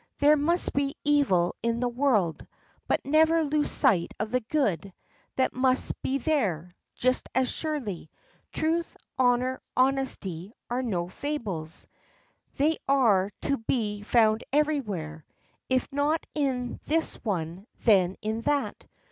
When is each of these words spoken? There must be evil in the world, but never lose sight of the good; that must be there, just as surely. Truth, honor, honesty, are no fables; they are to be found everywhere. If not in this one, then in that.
There 0.17 0.35
must 0.35 0.73
be 0.73 0.97
evil 1.03 1.55
in 1.61 1.79
the 1.79 1.87
world, 1.87 2.47
but 2.87 3.05
never 3.05 3.43
lose 3.43 3.69
sight 3.69 4.15
of 4.19 4.31
the 4.31 4.39
good; 4.39 4.91
that 5.35 5.53
must 5.53 5.93
be 6.01 6.17
there, 6.17 6.75
just 6.95 7.29
as 7.35 7.51
surely. 7.51 8.09
Truth, 8.51 8.97
honor, 9.19 9.61
honesty, 9.77 10.53
are 10.71 10.81
no 10.81 11.07
fables; 11.07 11.87
they 12.57 12.79
are 12.87 13.29
to 13.41 13.57
be 13.59 14.01
found 14.01 14.43
everywhere. 14.51 15.23
If 15.69 15.87
not 15.91 16.25
in 16.33 16.79
this 16.87 17.17
one, 17.23 17.67
then 17.83 18.15
in 18.23 18.41
that. 18.41 18.87